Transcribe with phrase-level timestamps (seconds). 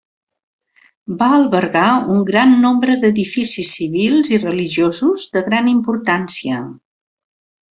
[1.17, 6.65] Va albergar un gran nombre d'edificis civils i religiosos de gran importància.